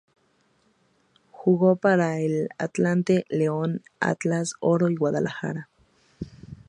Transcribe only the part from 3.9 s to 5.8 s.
Atlas, Oro y Guadalajara.